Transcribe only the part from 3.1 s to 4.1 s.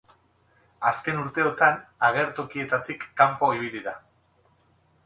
kanpo ibili da.